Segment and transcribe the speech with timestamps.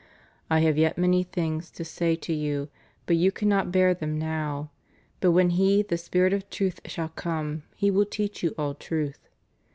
[0.31, 2.69] / have yet many things to say to you,
[3.05, 4.69] but you cannot hear them nov);
[5.19, 9.19] but when He, the Spirit of Truth, shall come, He will teach you all truth.